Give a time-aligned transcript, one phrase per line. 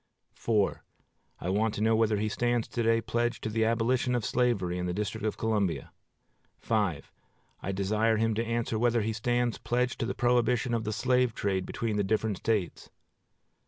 [1.39, 4.79] I want to know whether he stands to day pledged to the abolition of slavery
[4.79, 5.91] in the District of Columbia.
[6.71, 11.35] I desire him to answer whether he stands pledged to the prohibition of the slave
[11.35, 12.89] trade between the different States.